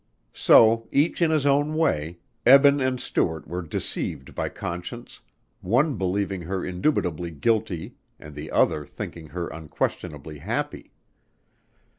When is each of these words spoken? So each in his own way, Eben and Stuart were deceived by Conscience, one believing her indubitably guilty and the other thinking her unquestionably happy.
So 0.33 0.87
each 0.91 1.21
in 1.21 1.29
his 1.29 1.45
own 1.45 1.75
way, 1.75 2.17
Eben 2.43 2.81
and 2.81 2.99
Stuart 2.99 3.47
were 3.47 3.61
deceived 3.61 4.33
by 4.33 4.49
Conscience, 4.49 5.21
one 5.61 5.95
believing 5.95 6.41
her 6.41 6.65
indubitably 6.65 7.29
guilty 7.29 7.93
and 8.19 8.33
the 8.33 8.49
other 8.49 8.83
thinking 8.83 9.27
her 9.27 9.47
unquestionably 9.49 10.39
happy. 10.39 10.89